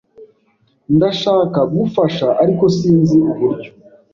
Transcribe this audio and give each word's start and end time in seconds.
Ndashaka 0.95 1.59
gufasha, 1.75 2.27
ariko 2.43 2.63
sinzi 2.77 3.15
uburyo. 3.31 3.71